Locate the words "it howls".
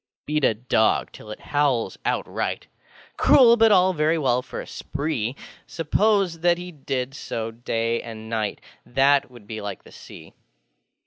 1.29-1.95